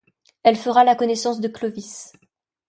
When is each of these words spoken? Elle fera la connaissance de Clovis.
Elle 0.41 0.55
fera 0.57 0.83
la 0.83 0.95
connaissance 0.95 1.41
de 1.41 1.47
Clovis. 1.47 2.13